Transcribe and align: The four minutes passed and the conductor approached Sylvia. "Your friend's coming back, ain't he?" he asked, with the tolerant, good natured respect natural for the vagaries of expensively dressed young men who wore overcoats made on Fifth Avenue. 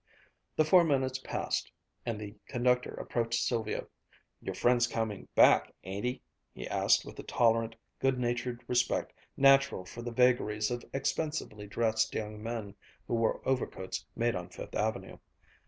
The 0.55 0.65
four 0.65 0.83
minutes 0.83 1.19
passed 1.19 1.71
and 2.07 2.19
the 2.19 2.33
conductor 2.47 2.89
approached 2.95 3.39
Sylvia. 3.43 3.85
"Your 4.41 4.55
friend's 4.55 4.87
coming 4.87 5.27
back, 5.35 5.71
ain't 5.83 6.05
he?" 6.05 6.23
he 6.55 6.67
asked, 6.67 7.05
with 7.05 7.15
the 7.15 7.21
tolerant, 7.21 7.75
good 7.99 8.17
natured 8.17 8.63
respect 8.67 9.13
natural 9.37 9.85
for 9.85 10.01
the 10.01 10.11
vagaries 10.11 10.71
of 10.71 10.83
expensively 10.91 11.67
dressed 11.67 12.15
young 12.15 12.41
men 12.41 12.73
who 13.07 13.13
wore 13.13 13.47
overcoats 13.47 14.03
made 14.15 14.33
on 14.35 14.49
Fifth 14.49 14.73
Avenue. 14.73 15.19